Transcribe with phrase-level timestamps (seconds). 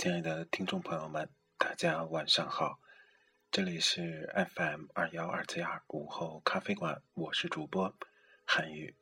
[0.00, 2.80] 亲爱的听众朋友们，大家晚上好，
[3.50, 7.94] 这里是 FM 二幺二七二午后咖啡馆，我是主播
[8.46, 8.94] 韩宇。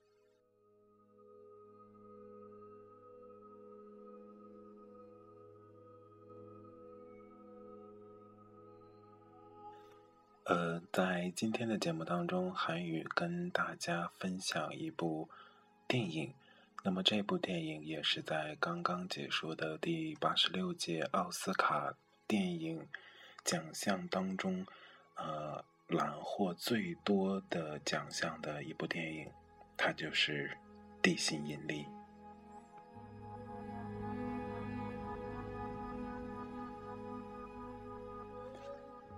[10.46, 15.30] 呃，在今天的节目当中，韩宇跟大家分享一部
[15.86, 16.34] 电影。
[16.84, 21.92] 那么这部电影也是在刚刚结束的第八十六届奥斯卡
[22.26, 22.86] 电影
[23.44, 24.64] 奖项当中，
[25.16, 29.28] 呃，揽获最多的奖项的一部电影，
[29.76, 30.48] 它就是
[31.02, 31.84] 《地心引力》。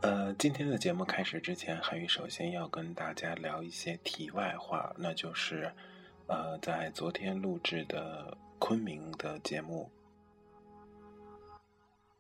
[0.00, 5.71] 呃，今天的节目开始之前，韩宇首先要跟大家聊一些题外话，那就是。
[6.30, 9.91] 呃，在昨天录制的昆明的节目，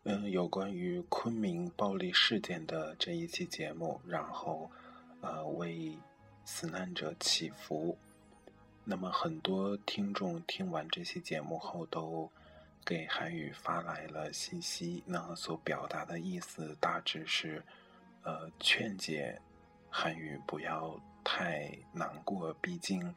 [0.02, 4.68] 嗯，有关于昆明暴力事件的这一期节目，然后
[5.20, 5.96] 呃为
[6.44, 7.96] 死难者祈福。
[8.82, 12.28] 那么很多听众听完这期节目后，都
[12.84, 17.62] 给韩宇发来了信息，那所表达的意思大致是，
[18.24, 19.40] 呃，劝解
[19.88, 23.14] 韩宇不要太难过，毕竟。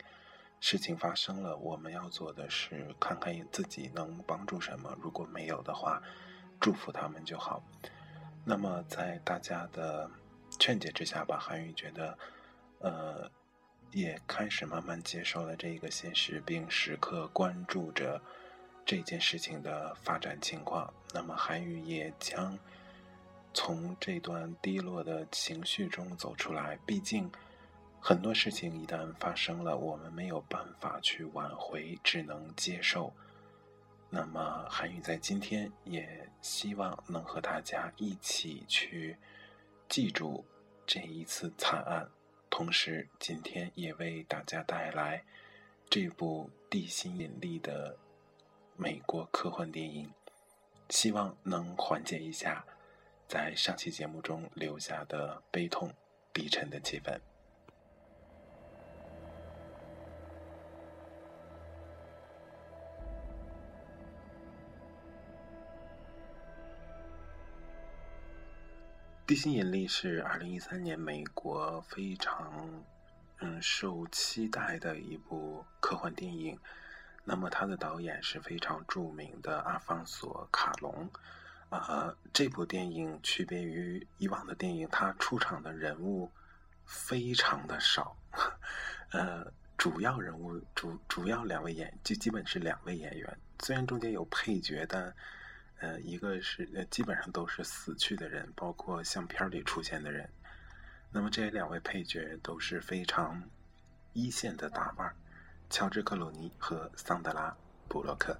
[0.65, 4.97] 事情发生了，我们要做的是看看自己能帮助什么。
[5.01, 6.01] 如果没有的话，
[6.57, 7.61] 祝福他们就好。
[8.45, 10.09] 那么在大家的
[10.57, 12.17] 劝解之下吧，韩宇觉得，
[12.79, 13.29] 呃，
[13.91, 18.21] 也开始慢慢接受了这个现实，并时刻关注着
[18.85, 20.93] 这件事情的发展情况。
[21.13, 22.57] 那么韩宇也将
[23.53, 26.79] 从这段低落的情绪中走出来。
[26.85, 27.29] 毕竟。
[28.05, 33.13] 很多事情一旦发生了，我们没有办法去挽回，只能接受。
[34.09, 39.15] 那么，韩宇在今天也希望能和大家一起去
[39.87, 40.45] 记住
[40.85, 42.05] 这一次惨案，
[42.49, 45.23] 同时今天也为大家带来
[45.89, 47.97] 这部《地心引力》的
[48.75, 50.11] 美国科幻电影，
[50.89, 52.65] 希望能缓解一下
[53.29, 55.89] 在上期节目中留下的悲痛、
[56.33, 57.17] 低沉的气氛。
[69.25, 72.83] 地心引力是二零一三年美国非常
[73.39, 76.59] 嗯受期待的一部科幻电影。
[77.23, 81.09] 那么，它的导演是非常著名的阿方索卡隆。
[81.69, 86.29] 啊，这部电影区别于以往的电影，它出场的人物
[86.85, 88.17] 非常的少。
[89.11, 95.15] 呃，主要人物主主要两位演就基本是两位演员，虽然中间有配角，但。
[95.83, 100.29] 呃，一个是呃，基本上都是死去的人，包括相片里出现的人。
[101.11, 103.43] 那么这两位配角都是非常
[104.13, 105.13] 一线的大腕，
[105.69, 107.53] 乔治克鲁尼和桑德拉
[107.89, 108.39] 布洛克。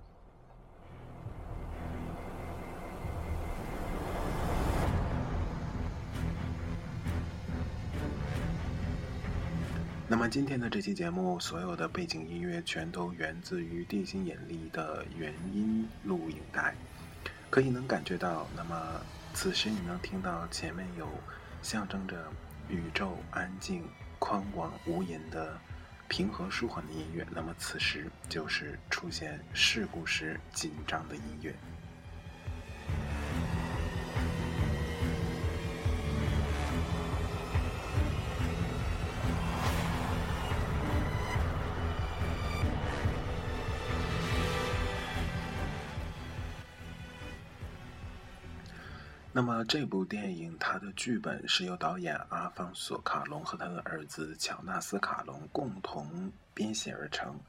[10.07, 16.73] 那么今天的这期节目，所有的背景音乐全都源自于《地心引力》的原音录影带。
[17.53, 18.99] 可以能感觉到，那么
[19.31, 21.07] 此时你能听到前面有
[21.61, 22.25] 象征着
[22.67, 25.55] 宇宙安静、宽广无垠的
[26.07, 31.53] 平和舒缓的音乐，那么此时就是出现事故时紧张的音乐。
[49.35, 57.39] 那么这部电影，它的剧本是由导演阿方索·卡隆和他的儿子乔纳斯·卡隆共同编写而成。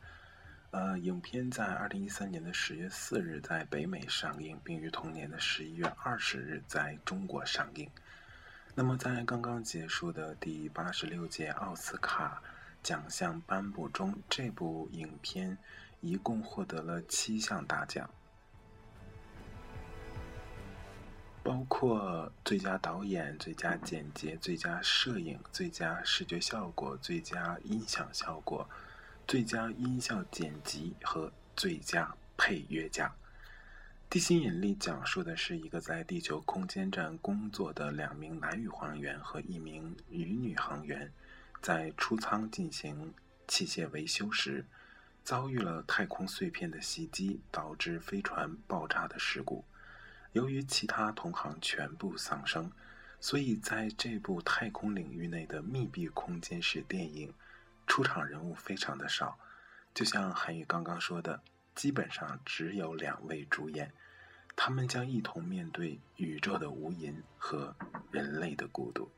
[0.70, 7.86] 呃，影片在二零一三年的十月四日在北美上映，并于同年的十一月二十日在中国上映。
[8.74, 12.42] 那么在刚刚结束的第八十六届奥斯卡
[12.82, 15.58] 奖项颁布中，这部影片
[16.00, 18.08] 一共获得了七项大奖。
[21.44, 28.66] 包括最佳导演、最佳剪辑、最佳摄影、最佳视觉效果、最佳音响效果、
[29.28, 33.06] 最佳音效剪辑和最佳配乐奖。
[34.08, 41.12] 《地心引力》讲述的是一个在地球空间站工作的两名男宇航员和一名女女航员，
[41.60, 43.12] 在出舱进行
[43.46, 44.64] 器械维修时，
[45.22, 49.62] 遭遇了太空碎片的袭击，导致飞船爆炸的事故。
[50.34, 52.68] 由于其他同行全部丧生，
[53.20, 57.32] 所以在这部太空领域内的密闭空间式电影，
[57.86, 59.38] 出场人物非常的少。
[59.94, 61.40] 就像韩宇刚刚说的，
[61.76, 63.92] 基本上只有两位主演，
[64.56, 67.76] 他们将一同面对宇宙的无垠和
[68.10, 69.08] 人类的孤独。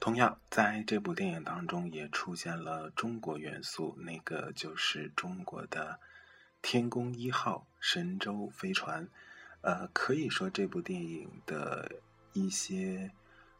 [0.00, 5.98] 同样，在这部电影当中也出现了中国元素，那个就是中国的
[6.62, 9.08] 天宫一号神舟飞船。
[9.60, 11.90] 呃，可以说这部电影的
[12.32, 13.10] 一些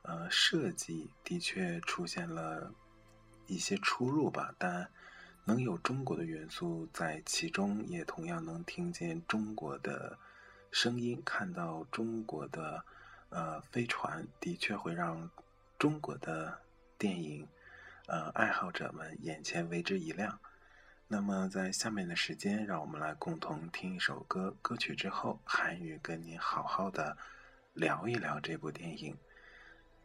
[0.02, 2.72] 呃设计的确出现了
[3.48, 4.88] 一些出入吧，但
[5.44, 10.16] 能有中国的元素在其中，也同样能听见中国的
[10.70, 12.84] 声音，看到中国的
[13.30, 15.28] 呃飞船，的确会让。
[15.78, 16.60] 中国的
[16.98, 17.46] 电影，
[18.08, 20.40] 呃，爱好者们眼前为之一亮。
[21.06, 24.56] 那么，在下面的时间，让我们来共同听一首歌。
[24.60, 27.16] 歌曲之后，韩语跟您好好的
[27.74, 29.16] 聊一聊这部电影。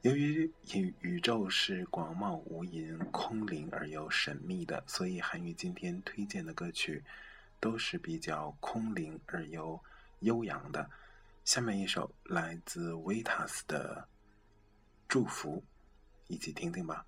[0.02, 7.04] 由于宇宇宙是广袤无垠、空灵而又神秘的，所以韩语今天推荐的歌曲
[7.60, 9.81] 都是比较空灵而又
[10.19, 10.88] 悠扬的。
[11.46, 14.08] 下面一首来自维塔斯的。
[15.13, 15.63] 祝福，
[16.25, 17.06] 一起听听吧。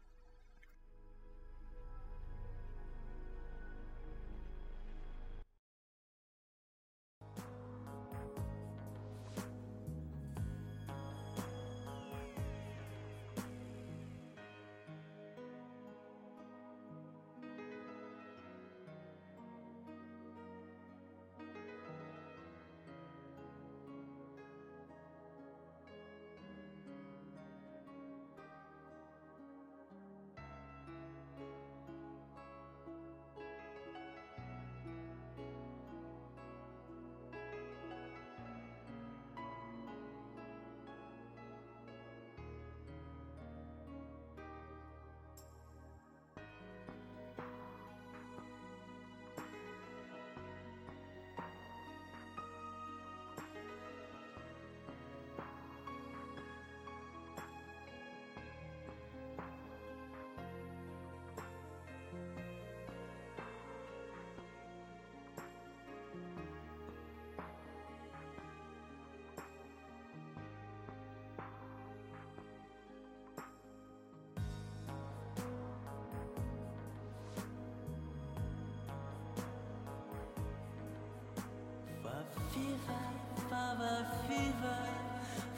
[84.28, 84.76] viva,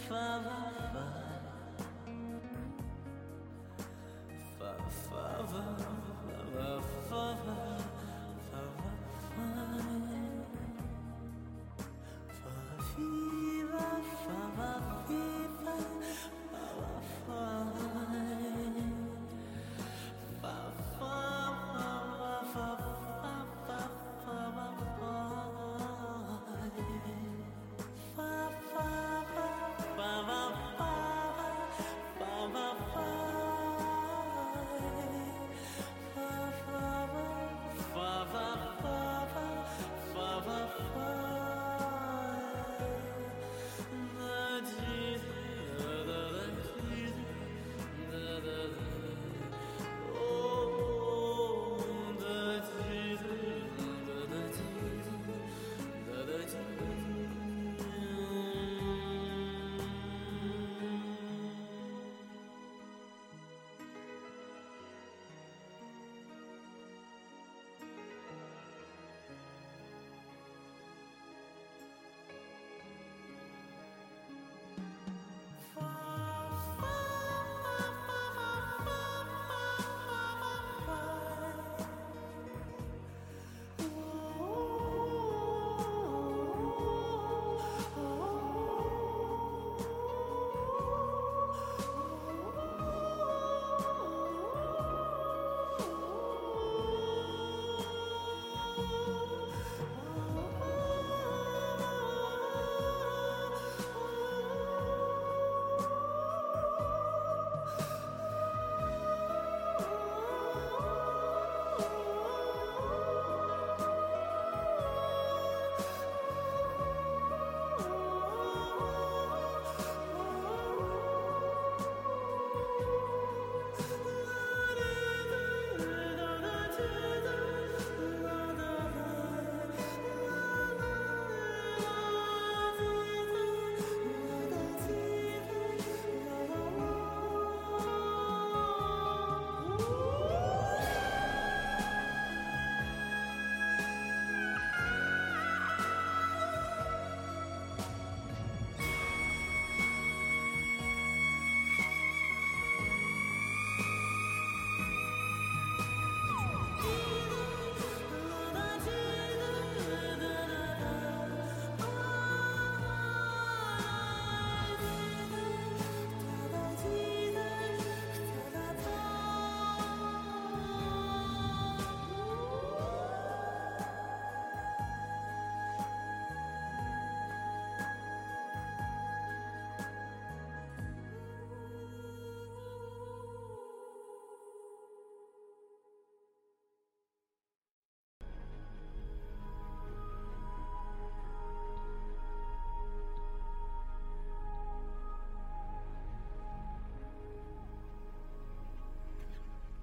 [0.08, 0.87] fala.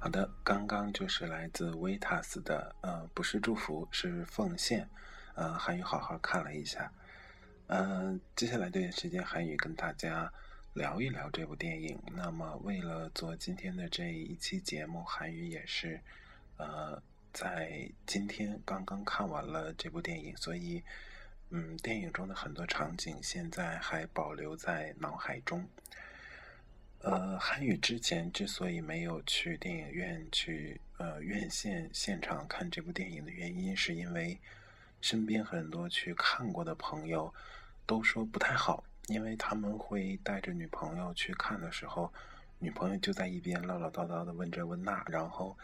[0.05, 4.87] 好的，刚刚就是来自维塔斯的，呃，不是祝福，是奉献，
[5.35, 6.93] 呃，韩语好好看了一下，
[7.69, 10.31] 呃，接下来这段时间韩语跟大家
[10.75, 11.99] 聊一聊这部电影。
[12.13, 15.99] 那么，为了做今天的这一期节目，韩语也是，
[16.59, 20.85] 呃，在今天刚刚看完了这部电影，所以，
[21.49, 25.67] 嗯，电影中的很多场景现在还保留在脑海中。
[27.05, 34.39] 呃，韩语之前之所以没有去电影院去呃院线现场看这部电影的原因，是因为
[35.03, 37.33] 身边很多去看过的朋友
[37.85, 42.11] 都说不太好，因为他们会带着女朋友去看的时候，
[42.59, 45.55] 女朋友就在一边唠唠叨叨的问这问那，然后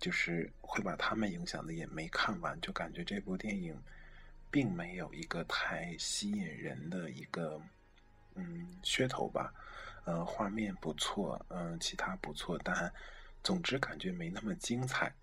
[0.00, 3.80] 就是会把他们影响的也没看完，就感觉这部电影
[4.50, 7.62] 并没有一个太吸引人的一个
[8.34, 9.54] 嗯噱头吧。
[10.04, 12.92] 呃，画面不错，嗯，其他不错，但
[13.42, 15.14] 总之感觉没那么精彩。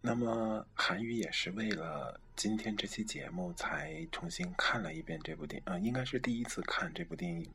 [0.00, 7.50] 那么韩语也是为了今天这期节目才重新看了一遍这部电，呃，应该是第一次看这部电影。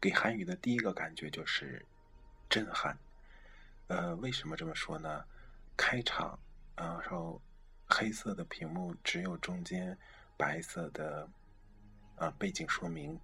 [0.00, 1.86] 给韩语的第一个感觉就是
[2.50, 2.98] 震撼。
[3.86, 5.24] 呃，为什么这么说呢？
[5.76, 6.38] 开场，
[6.76, 7.40] 然后
[7.86, 9.96] 黑色的屏幕，只有中间
[10.36, 11.28] 白色的
[12.16, 13.18] 呃背景说明，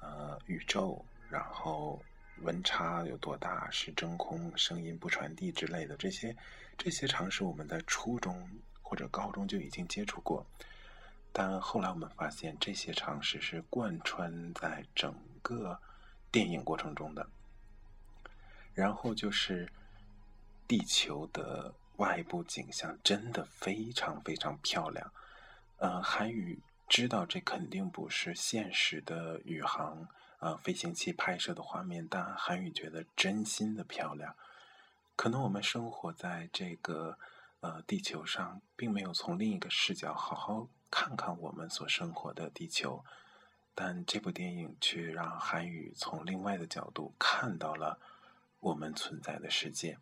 [0.00, 1.02] 呃，宇宙。
[1.30, 2.02] 然后
[2.42, 3.70] 温差有多大？
[3.70, 6.36] 是真空，声音不传递之类的这些，
[6.76, 8.50] 这些常识我们在初中
[8.82, 10.44] 或者高中就已经接触过，
[11.32, 15.80] 但后来我们发现这些常识是贯穿在整个
[16.32, 17.28] 电影过程中的。
[18.74, 19.70] 然后就是
[20.66, 25.12] 地球的外部景象真的非常非常漂亮。
[25.76, 26.58] 呃，韩语
[26.88, 30.08] 知道这肯定不是现实的宇航。
[30.40, 34.34] 呃，飞行器拍摄的画面，但韩宇觉得真心的漂亮。
[35.14, 37.18] 可能我们生活在这个
[37.60, 43.04] 呃地球上，并没有从另一个视角好好看看我们所生活的地球，
[43.74, 48.00] 但这部电影却让韩宇从另外的角度看到了
[48.60, 49.98] 我们存在的世界。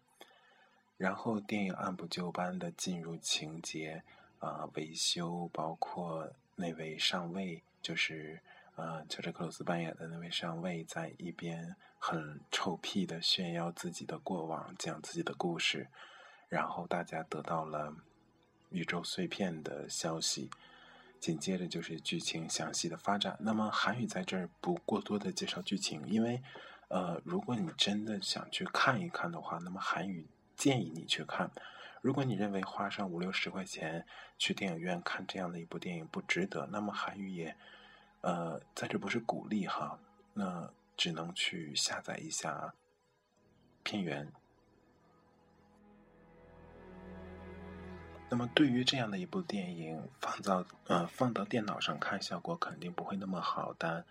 [0.96, 4.04] 然后电影按部就班的进入情节，
[4.38, 8.40] 啊，维修，包括那位上尉，就是。
[8.78, 15.88] 呃，乔治克鲁斯扮演的那位上尉在一边很臭屁的炫耀自己的过往，讲自己的故事，
[16.48, 17.92] 然后大家得到了
[18.70, 20.48] 宇宙碎片的消息，
[21.18, 23.36] 紧接着就是剧情详细的发展。
[23.40, 26.40] 那么韩语在这儿不过多的介绍剧情，因为
[26.86, 31.50] 呃，如果你真的想去看一看的话，那么韩语建议你去看。
[32.00, 34.06] 如果你认为花上五六十块钱
[34.38, 37.56] 去电影院看这样的一部电影不值得，那么韩语也。
[38.20, 39.98] 呃，在这不是鼓励哈，
[40.34, 42.74] 那只能去下载一下
[43.82, 44.32] 片源。
[48.30, 53.74] 那么对于这样的一部电影，放到呃放到电脑上看，效果肯定不会那么好。
[53.78, 54.04] 但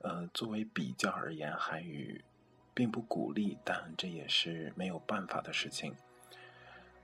[0.00, 2.24] 呃，作为比较而言，韩语
[2.74, 5.96] 并不鼓励，但这也是没有办法的事情。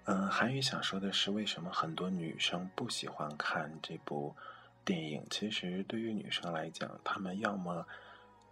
[0.05, 4.37] 嗯，韩语想说的是，为什么很多女生不喜欢看这部？
[4.85, 7.87] 电影其实对于女生来讲，她们要么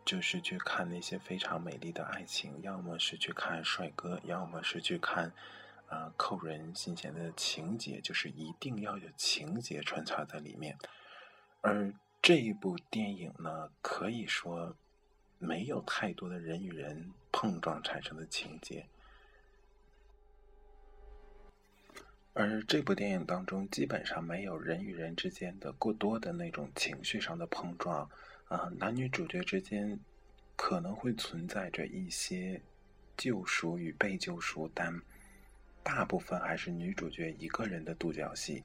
[0.04, 5.32] 就是去看那些非常美丽的爱情，要么是去看帅哥，要么是去看
[5.88, 10.76] 呃扣人心弦的情节，就是一定要有情节穿插在里面。
[11.60, 14.74] 而这一部电影呢，可以说
[15.38, 18.86] 没有太多的人与人碰撞产生的情节。
[22.34, 28.08] 而这部电影当中，基本上没有人与人之间的过多的那种情绪上的碰撞，
[28.48, 29.98] 啊，男女主角之间
[30.56, 32.58] 可能会存在着一些
[33.18, 34.98] 救赎与被救赎，但
[35.82, 38.64] 大部分还是女主角一个人的独角戏。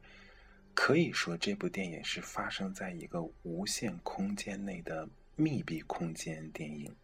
[0.74, 6.96] 可以说，这部电影是发生在一个无限空间内的密闭空间电影。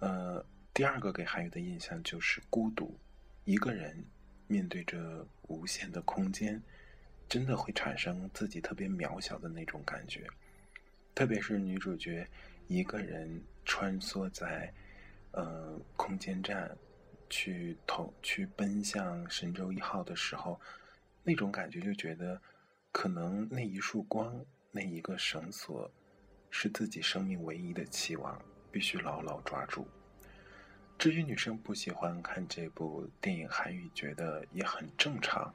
[0.00, 2.98] 呃，第二个给韩语的印象就是孤独，
[3.44, 4.04] 一个人。
[4.54, 6.62] 面对着无限的空间，
[7.28, 10.24] 真的会产生自己特别渺小的那种感觉。
[11.12, 12.24] 特别是女主角
[12.68, 14.72] 一个人穿梭在
[15.32, 16.70] 呃空间站
[17.28, 20.60] 去投去奔向神舟一号的时候，
[21.24, 22.40] 那种感觉就觉得
[22.92, 24.40] 可能那一束光、
[24.70, 25.90] 那一个绳索
[26.48, 28.40] 是自己生命唯一的期望，
[28.70, 29.84] 必须牢牢抓住。
[30.98, 35.52] 至于女生不喜欢看这部电影，韩语觉得也很正常，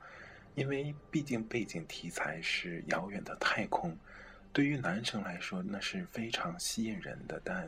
[0.56, 3.97] 因为毕竟背景题材是遥远的太空，
[4.54, 7.67] 对于男生来说那是非常吸引人的，但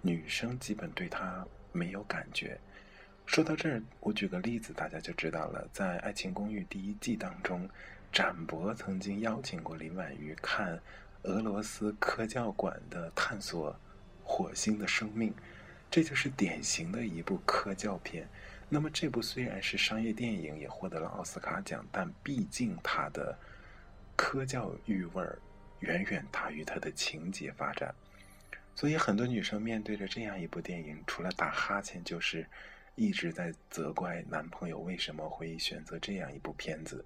[0.00, 2.58] 女生基本对他没有感觉。
[3.26, 5.68] 说到这儿，我举个例子，大家就知道了。
[5.70, 7.68] 在《爱情公寓》第一季当中，
[8.10, 10.80] 展博曾经邀请过林婉瑜看
[11.24, 13.76] 俄罗斯科教馆的探索
[14.24, 15.34] 火星的生命，
[15.90, 18.28] 这就是典型的一部科教片。
[18.68, 23.38] 那么，这部虽然是商业电影，也获得了奥斯卡奖，但毕竟它的
[24.14, 25.38] 科教育味儿
[25.80, 27.94] 远远大于它的情节发展。
[28.74, 32.46] 所以，很多女生面对着这样一部电影，除了打哈欠，就是
[32.94, 37.04] 一直在责怪男朋友为什么会选择这样一部片子，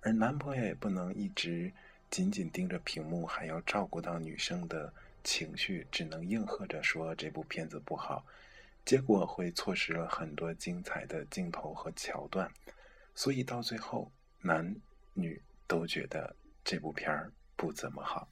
[0.00, 1.70] 而男朋友也不能一直
[2.10, 4.92] 紧紧盯着屏幕，还要照顾到女生的
[5.26, 8.24] 情绪，只能应和着说这部片子不好。
[8.84, 12.48] 结果会错失了很多精彩的镜头和桥段，
[13.16, 14.72] 所以到最后，男
[15.12, 18.28] 女都觉得这部片儿不怎么好。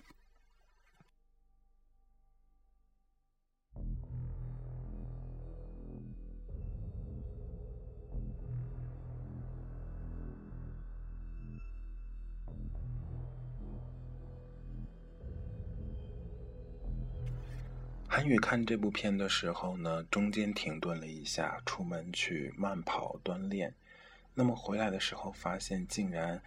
[18.16, 23.74] 韩宇看这部片的时候呢，中间停顿了一下，出门去慢跑锻炼。
[24.34, 26.40] 那么回来的时候，发现竟然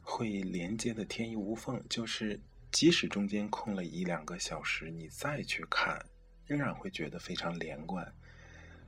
[0.00, 2.40] 会连接的天衣无缝，就是
[2.72, 6.02] 即使中间空了一两个小时，你再去看，
[6.46, 8.10] 仍然会觉得非常连贯。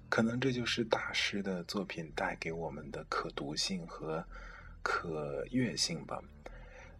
[0.09, 4.25] 可能这就是大师的作品带给我们的可读性和
[4.83, 6.23] 可阅性吧。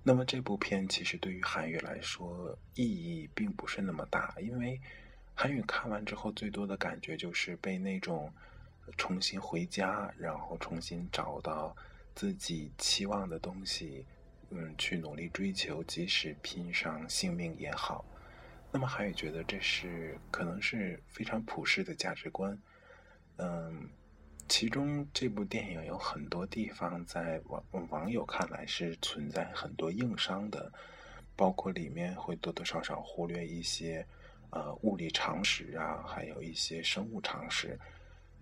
[0.03, 4.81] 那么这部片其实对于韩宇来说意义并不是那么大，因为
[5.35, 8.33] 韩宇看完之后最多的感觉就是被那种
[8.97, 11.77] 重新回家，然后重新找到
[12.15, 14.07] 自己期望的东西，
[14.49, 18.05] 嗯，去努力追求，即使拼上性命也好。
[18.73, 22.59] 那么韩宇觉得这是可能是非常普世的价值观，
[23.37, 23.89] 嗯。
[24.51, 30.71] 其中这部电影有很多地方在网网友看来是存在很多硬伤的，
[31.37, 34.05] 包括里面会多多少少忽略一些
[34.51, 37.79] 呃物理常识啊，还有一些生物常识。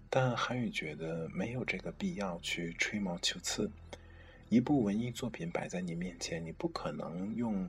[0.09, 3.71] 但韩宇觉得没有这个必要去吹毛求疵。
[4.49, 7.69] 一部文艺作品摆在你面前，你不可能用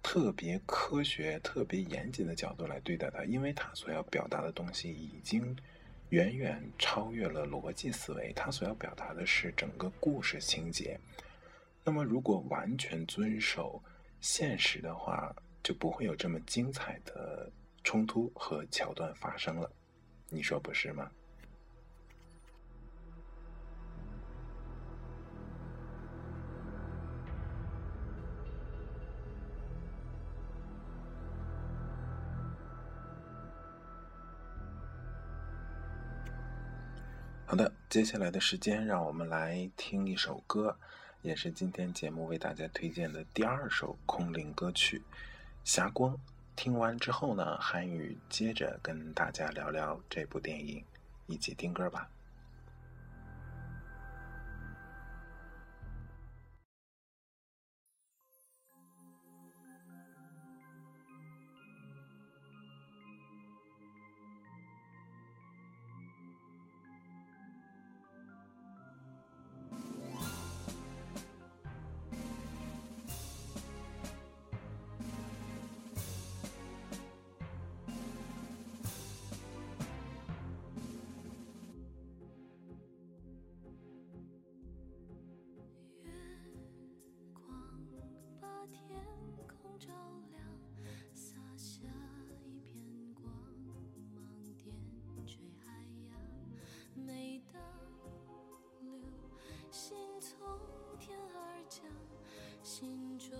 [0.00, 5.56] 特别科学、特别严谨的角度来对待它，因为它所要表达的东西已经。
[6.10, 10.98] 远远超越了逻辑思维，它所要表达的是整个故事情节。
[11.84, 13.82] 那么，如果完全遵守
[14.20, 17.50] 现实的话，就不会有这么精彩的
[17.84, 19.70] 冲突和桥段发生了。
[20.30, 21.10] 你说不是吗？
[37.50, 40.76] 好的，接下来的时间，让我们来听一首歌，
[41.22, 44.98] 也是今天节目为大家推荐的第二首空灵歌曲
[45.64, 46.14] 《霞光》。
[46.54, 50.84] 听完之后呢，韩宇接着跟大家聊聊这部电影，
[51.24, 52.10] 一起听歌吧。
[89.78, 89.86] 照
[90.32, 90.42] 亮
[91.14, 91.78] 洒下
[92.44, 93.32] 一片光
[93.64, 93.76] 芒
[94.56, 94.74] 点
[95.24, 95.72] 缀海
[96.10, 97.62] 洋每当
[98.80, 98.90] 流
[99.70, 100.36] 星从
[100.98, 101.84] 天而降
[102.62, 103.30] 心中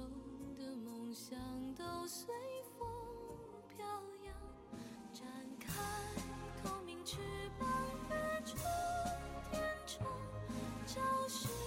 [0.57, 1.37] 的梦想
[1.75, 2.33] 都随
[2.79, 2.87] 风
[3.69, 3.85] 飘
[4.25, 4.33] 扬
[5.13, 5.27] 展
[5.59, 5.73] 开
[6.63, 7.19] 透明翅
[7.59, 7.69] 膀
[8.09, 8.57] 飞出
[9.51, 10.09] 天窗
[10.87, 11.58] 找寻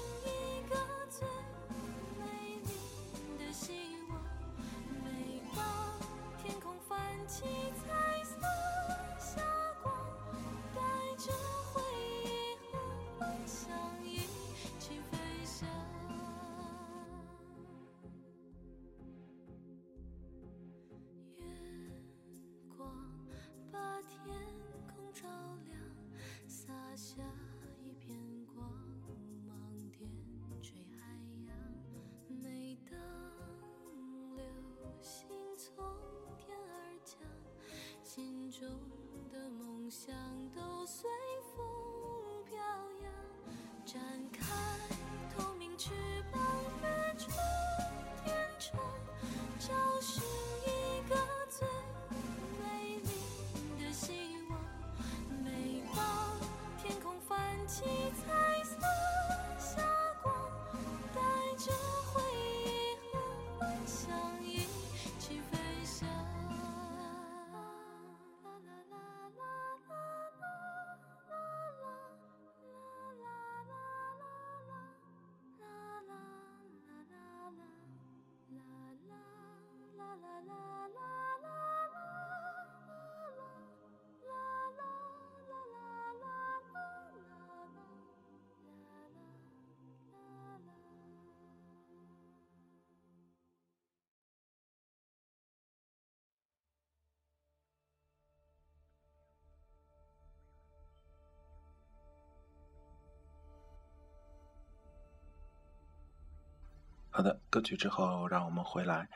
[107.22, 109.08] 好的，歌曲之后，让我们回来。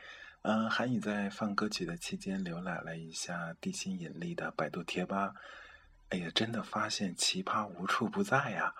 [0.42, 5.34] 嗯，韩宇在放歌曲的期间浏览了一下地心引力的百度贴吧，
[6.10, 8.72] 哎呀，真的发现奇葩无处不在呀！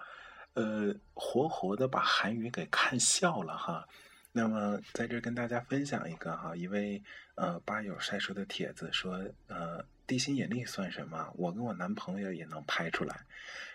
[0.55, 3.89] 呃，活活的把韩宇给看笑了哈。
[4.31, 7.03] 那么在这跟大家分享一个哈，一位
[7.35, 11.33] 呃吧友晒出的帖子说，呃，地心引力算什么？
[11.35, 13.27] 我跟我男朋友也能拍出来。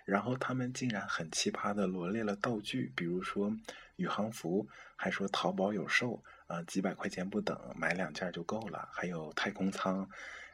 [0.06, 3.54] 然后他们竟然很奇葩的罗列了道具，比如说
[4.02, 8.90] 宇航服，还说淘宝有售，啊、几百块钱不等，买两件就够了。
[8.92, 10.10] 还有太空舱，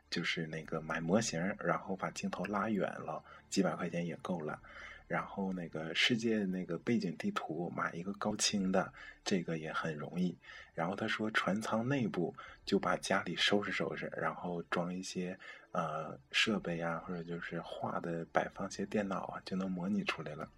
[0.09, 4.59] 就是那个买模型，然后把镜头拉远了，几百块钱也够了。
[5.07, 8.91] 然后那个世界那个背景地图买一个高清的，
[9.23, 10.37] 这个也很容易。
[10.73, 15.39] 然后他说船舱内部就把家里收拾收拾，然后装一些
[15.71, 20.49] 呃设备啊，或者就是画的摆放些电脑啊，就能模拟出来了。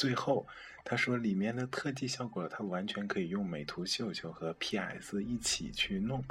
[0.00, 0.46] 最后
[0.82, 6.24] 他说里面的特技效果，他完全可以用美图秀秀和 PS 一起去弄。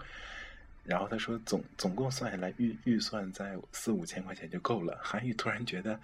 [0.84, 5.00] 然后他说总总共算下来预预算在四五千块钱就够了。
[5.04, 6.00] 韩宇突然觉得，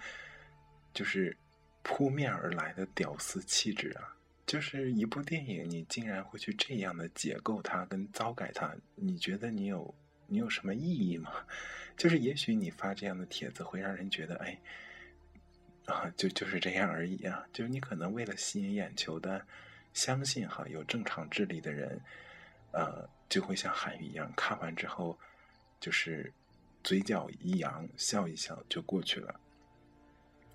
[0.94, 1.36] 就是
[1.82, 4.14] 扑面而来的屌丝气质啊！
[4.46, 9.92] 就是一部电影，你竟然会去这样的解构它跟糟改它，你觉得你有
[10.28, 11.32] 你有什么意义吗？
[11.98, 14.56] 就是也许你发这样的帖子会让人觉得，哎，
[15.86, 17.46] 啊，就就是这样而已啊！
[17.52, 19.46] 就是你可能为了吸引眼球的，
[19.92, 22.00] 相信哈有正常智力的人，
[22.72, 25.16] 呃，就会像韩语一样，看完之后
[25.78, 26.32] 就是
[26.82, 29.40] 嘴角一扬，笑一笑就过去了。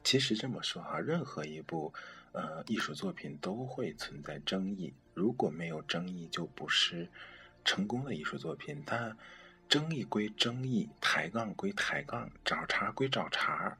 [0.03, 1.93] 其实这么说哈，任何一部
[2.33, 7.07] 呃艺术作品都会存在争议，如果没有争议，就不是
[7.63, 8.83] 成功的艺术作品。
[8.85, 9.15] 但
[9.69, 13.77] 争议归争议，抬杠归抬杠，找茬归找茬，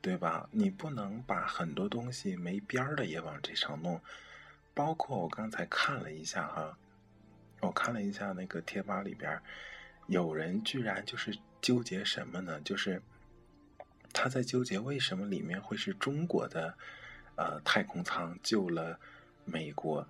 [0.00, 0.48] 对吧？
[0.52, 4.00] 你不能把很多东西没边儿的也往这上弄。
[4.74, 6.78] 包括我刚才看了一下哈，
[7.60, 9.40] 我看了一下那个贴吧里边，
[10.06, 12.60] 有人居然就是纠结什么呢？
[12.60, 13.02] 就是。
[14.10, 16.74] 他在纠结为什么里面会是中国的，
[17.36, 18.98] 呃，太空舱救了
[19.44, 20.08] 美国。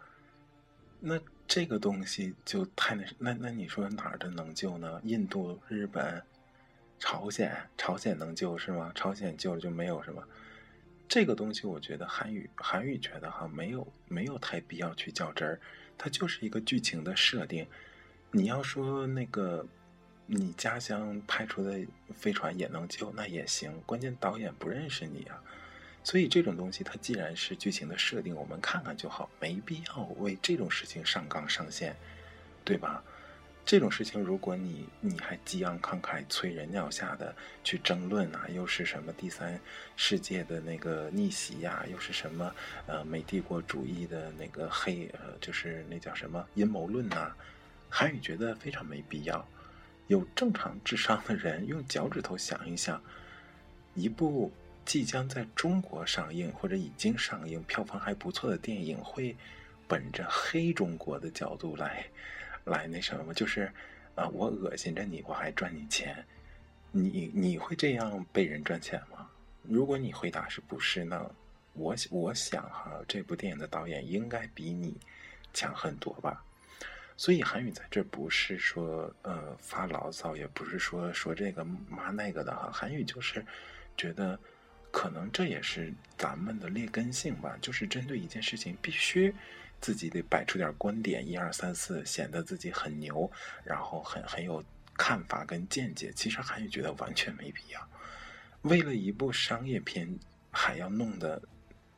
[1.00, 5.00] 那这个东西就太那那那你说哪儿的能救呢？
[5.02, 6.22] 印度、日本、
[6.98, 8.92] 朝鲜，朝鲜能救是吗？
[8.94, 10.22] 朝鲜救了就没有什么？
[11.08, 15.60] 这个东西我觉得韩语韩语觉得哈没有没有太必要去较真儿，
[15.96, 17.66] 它就是一个剧情的设定。
[18.30, 19.66] 你要说那个。
[20.30, 21.80] 你家乡派出的
[22.12, 23.72] 飞船也能救，那也行。
[23.86, 25.42] 关键导演不认识你啊，
[26.04, 31.96] 所以这种东西它既然是剧情的设定，我们看看就好，没必要为这种事情上纲上线，
[32.62, 33.02] 对吧？
[33.68, 39.60] 这种事情，如果你你还激昂慷慨、催人尿下的去争论啊，又是什么第三
[39.94, 42.50] 世界的那个逆袭呀，又是什么
[42.86, 47.30] 呃美帝国主义的那个黑呃，就是那叫什么阴谋论呐？
[47.90, 49.46] 韩宇觉得非常没必要。
[50.06, 52.98] 有正常智商的人用脚趾头想一想，
[53.92, 54.50] 一部
[54.86, 59.36] 即将在中国上映或者已经上映、票房还不错的电影，会
[59.86, 62.06] 本着黑中国的角度来
[62.68, 63.34] 来那什么？
[63.34, 63.72] 就是
[64.14, 66.24] 啊，我恶心着你，我还赚你钱，
[66.90, 69.28] 你你会这样被人赚钱吗？
[69.62, 71.30] 如果你回答是不是，呢
[71.74, 74.96] 我我想哈，这部电影的导演应该比你
[75.52, 76.44] 强很多吧。
[77.16, 82.70] 所以韩语在这不是说呃发牢骚，也不是说说这个骂那个的哈。
[82.72, 83.44] 韩语就是
[83.96, 84.38] 觉得
[84.90, 89.34] 可能这也是咱们的劣根性吧，就是针对一件事情必须
[89.80, 93.30] 自己得摆出点观点，一二三四，显得自己很牛，
[93.64, 94.62] 然后很很有
[94.96, 96.12] 看法跟见解。
[96.12, 97.88] 其实韩语觉得完全没必要。
[98.62, 100.18] 为了一部商业片，
[100.50, 101.40] 还要弄得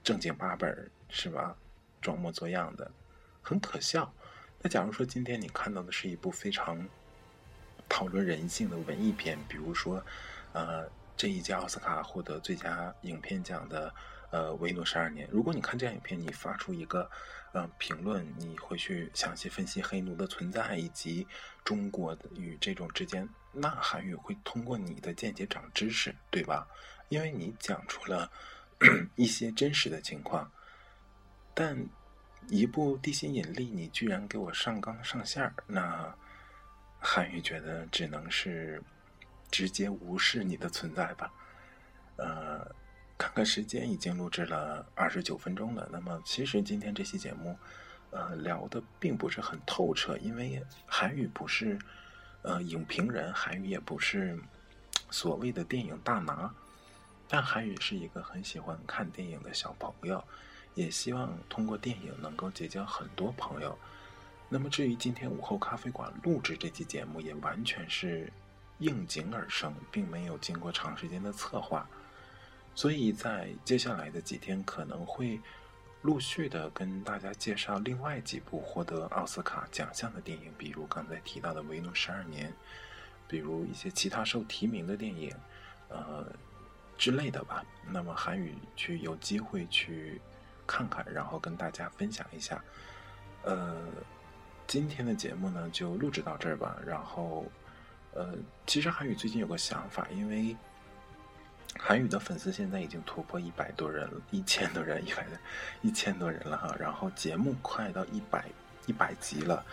[0.04, 1.56] 正经八本是吧？
[2.02, 2.90] 装模作样的，
[3.42, 4.12] 很可笑。
[4.62, 6.86] 那假如说今天你看到的是一部非常
[7.88, 10.02] 讨论人性的文艺片，比如说，
[10.52, 13.92] 呃，这一届奥斯卡获得最佳影片奖的
[14.30, 17.10] 呃《维诺十二年》，如果你看这样影片，你发出一个
[17.52, 21.26] 呃评论，你会去详细分析黑奴的存在以及
[21.64, 26.66] 中国与这种之间，那韩语会通过你的见解长知识，对吧？
[27.08, 28.30] 因为你讲出了
[29.16, 30.50] 一些真实的情况。
[31.52, 31.76] 但
[32.48, 36.14] 一部地心引力，你居然给我上纲上线儿，那
[36.98, 38.82] 韩语觉得只能是
[39.50, 41.30] 直接无视你的存在吧。
[42.16, 42.64] 呃，
[43.20, 45.86] 看看时间，已经录制了二十九分钟了。
[45.92, 47.54] 那么，其实今天这期节目，
[48.12, 51.78] 呃，聊的并不是很透彻，因为韩语不是
[52.40, 54.40] 呃影评人，韩语也不是
[55.10, 56.50] 所谓的电影大拿，
[57.28, 60.24] 但韩语是一个很喜欢看电影的小朋友。
[60.74, 63.76] 也希望通过电影能够结交很多朋友。
[64.48, 68.32] 那么，至于今天午后咖啡馆录制这期节目，也完全是
[68.78, 71.86] 应景而生，并没有经过长时间的策划。
[72.80, 75.38] 所以在接下来的几天，可能会
[76.00, 82.48] 陆续的跟大家介绍另外几部获得奥斯卡奖项的电影，比如刚才提到的《维诺十二年》，
[83.28, 85.30] 比如一些其他受提名的电影，
[85.90, 86.26] 呃
[86.96, 87.62] 之类的吧。
[87.86, 90.18] 那么，韩语去有机会去。
[90.66, 92.62] 看看，然后跟大家分享一下。
[93.42, 93.76] 呃，
[94.68, 96.80] 今天的节目呢就录制到这儿吧。
[96.86, 97.44] 然后，
[98.14, 98.34] 呃，
[98.68, 100.56] 其实韩语最近有个想法，因为
[101.78, 105.26] 韩语的粉丝现在已经突破一百多人了，一千多人，一百
[105.82, 106.74] 一千多人了哈。
[106.78, 108.46] 然后节目快到一百
[108.86, 109.64] 一百集了。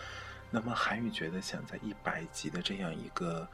[0.50, 3.46] 那么韩语觉得想在一百集的这样一个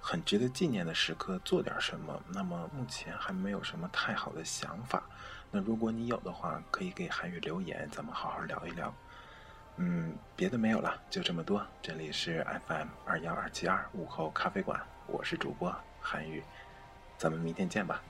[0.00, 5.02] 很值得纪念的时刻做点什么，那么目前还没有什么太好的想法。
[5.50, 8.94] 那如果你有的话，可以给韩语留言，咱们好好聊一聊。
[9.76, 11.64] 嗯，别的没有了，就这么多。
[11.80, 16.42] 这里是 FM 二幺二七二午后咖啡馆，我是主播韩语，
[17.18, 18.00] 咱们明天见吧。